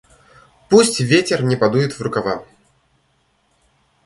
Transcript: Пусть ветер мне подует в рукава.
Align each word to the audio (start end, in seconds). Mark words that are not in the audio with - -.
Пусть 0.67 0.99
ветер 0.99 1.43
мне 1.43 1.55
подует 1.55 1.93
в 1.93 2.01
рукава. 2.01 2.43